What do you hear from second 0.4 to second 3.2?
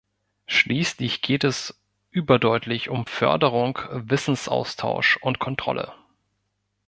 Schließlich geht es überdeutlich um